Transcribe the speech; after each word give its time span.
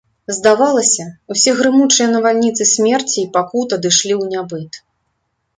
Здавалася, 0.35 1.05
усе 1.35 1.53
грымучыя 1.59 2.07
навальніцы 2.15 2.63
смерці 2.73 3.15
і 3.25 3.29
пакут 3.37 3.67
адышлі 3.79 4.13
ў 4.21 4.35
нябыт. 4.35 4.71